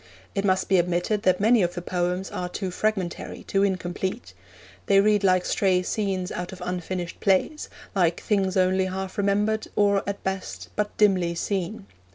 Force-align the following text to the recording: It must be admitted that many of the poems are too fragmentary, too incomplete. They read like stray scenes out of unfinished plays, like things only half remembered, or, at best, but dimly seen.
It 0.33 0.43
must 0.43 0.67
be 0.67 0.79
admitted 0.79 1.21
that 1.21 1.39
many 1.39 1.61
of 1.61 1.75
the 1.75 1.81
poems 1.83 2.31
are 2.31 2.49
too 2.49 2.71
fragmentary, 2.71 3.43
too 3.43 3.61
incomplete. 3.61 4.33
They 4.87 4.99
read 4.99 5.23
like 5.23 5.45
stray 5.45 5.83
scenes 5.83 6.31
out 6.31 6.51
of 6.51 6.59
unfinished 6.65 7.19
plays, 7.19 7.69
like 7.93 8.19
things 8.19 8.57
only 8.57 8.85
half 8.85 9.19
remembered, 9.19 9.67
or, 9.75 10.01
at 10.09 10.23
best, 10.23 10.69
but 10.75 10.97
dimly 10.97 11.35
seen. 11.35 11.85